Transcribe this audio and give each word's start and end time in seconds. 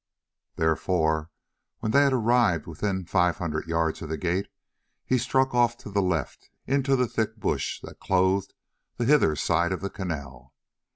Therefore 0.55 1.29
when 1.77 1.91
they 1.91 2.01
had 2.01 2.11
arrived 2.11 2.65
within 2.65 3.05
five 3.05 3.37
hundred 3.37 3.67
yards 3.67 4.01
of 4.01 4.09
the 4.09 4.17
gate, 4.17 4.47
he 5.05 5.19
struck 5.19 5.53
off 5.53 5.77
to 5.77 5.91
the 5.91 6.01
left 6.01 6.49
into 6.65 6.95
the 6.95 7.07
thick 7.07 7.37
bush 7.37 7.79
that 7.81 7.99
clothed 7.99 8.55
the 8.97 9.05
hither 9.05 9.35
side 9.35 9.71
of 9.71 9.81
the 9.81 9.91
canal. 9.91 10.55